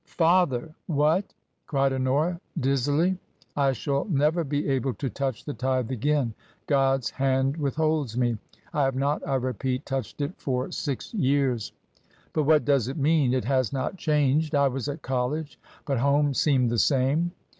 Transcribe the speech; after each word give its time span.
"Father! 0.23 0.73
WhatT 0.89 1.35
cried 1.67 1.93
Honora, 1.93 2.41
dizzily." 2.59 3.19
I 3.67 3.71
shall 3.71 4.05
never 4.05 4.43
be 4.43 4.67
able 4.67 4.95
to 4.95 5.11
touch 5.11 5.45
the 5.45 5.53
Tithe 5.53 5.91
again. 5.91 6.33
God's 6.65 7.11
hand 7.11 7.55
withholds 7.57 8.17
me. 8.17 8.39
I 8.73 8.85
have 8.85 8.95
not, 8.95 9.21
I 9.27 9.35
repeat, 9.35 9.85
touched 9.85 10.19
it 10.21 10.33
for 10.39 10.71
six 10.71 11.13
years." 11.13 11.69
TRANSITION. 11.69 12.33
35 12.33 12.33
But 12.33 12.43
what 12.45 12.65
does 12.65 12.87
it 12.87 12.97
mean? 12.97 13.31
It 13.35 13.45
has 13.45 13.71
not 13.71 13.97
changed! 13.97 14.55
I 14.55 14.69
was 14.69 14.89
at 14.89 15.03
college. 15.03 15.59
But 15.85 15.99
home 15.99 16.33
seemed 16.33 16.71
the 16.71 16.79
same." 16.79 17.33